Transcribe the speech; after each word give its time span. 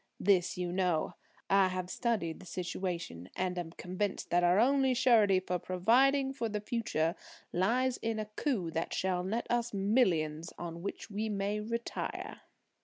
This 0.19 0.57
you 0.57 0.71
know. 0.71 1.13
I 1.47 1.67
have 1.67 1.91
studied 1.91 2.39
the 2.39 2.45
situation 2.47 3.29
and 3.35 3.55
am 3.59 3.69
convinced 3.73 4.31
that 4.31 4.43
our 4.43 4.57
only 4.57 4.95
surety 4.95 5.39
for 5.39 5.59
providing 5.59 6.33
for 6.33 6.49
the 6.49 6.59
future 6.59 7.13
lies 7.53 7.97
in 7.97 8.17
a 8.17 8.25
coup 8.25 8.71
that 8.71 8.95
shall 8.95 9.23
net 9.23 9.45
us 9.51 9.75
millions, 9.75 10.53
on 10.57 10.81
which 10.81 11.11
we 11.11 11.29
may 11.29 11.59
retire." 11.59 12.41